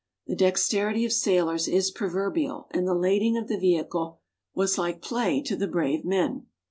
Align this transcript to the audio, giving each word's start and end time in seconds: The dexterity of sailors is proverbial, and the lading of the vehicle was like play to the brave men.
The 0.25 0.35
dexterity 0.35 1.05
of 1.05 1.13
sailors 1.13 1.67
is 1.67 1.91
proverbial, 1.91 2.65
and 2.71 2.87
the 2.87 2.95
lading 2.95 3.37
of 3.37 3.47
the 3.47 3.59
vehicle 3.59 4.19
was 4.55 4.79
like 4.79 4.99
play 4.99 5.43
to 5.43 5.55
the 5.55 5.67
brave 5.67 6.03
men. 6.05 6.47